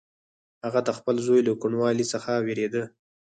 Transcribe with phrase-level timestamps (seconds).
[0.65, 2.83] هغه د خپل زوی له کوڼوالي څخه وېرېده.